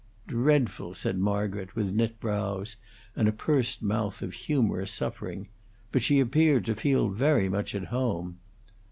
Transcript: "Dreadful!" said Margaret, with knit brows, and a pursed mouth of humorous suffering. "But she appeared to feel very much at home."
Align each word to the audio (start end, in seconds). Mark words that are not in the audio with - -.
"Dreadful!" 0.25 0.95
said 0.95 1.19
Margaret, 1.19 1.75
with 1.75 1.91
knit 1.93 2.19
brows, 2.19 2.75
and 3.15 3.27
a 3.27 3.31
pursed 3.31 3.83
mouth 3.83 4.23
of 4.23 4.33
humorous 4.33 4.89
suffering. 4.89 5.47
"But 5.91 6.01
she 6.01 6.19
appeared 6.19 6.65
to 6.65 6.75
feel 6.75 7.09
very 7.09 7.47
much 7.49 7.75
at 7.75 7.85
home." 7.93 8.39